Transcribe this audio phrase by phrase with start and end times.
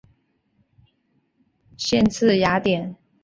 [1.77, 2.95] 县治雅典。